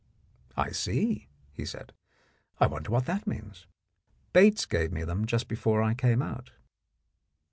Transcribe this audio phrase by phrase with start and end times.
[0.57, 1.93] "I see," he said;
[2.59, 3.67] "I wonder what that means.
[4.33, 6.49] Bates gave me them just before I came out."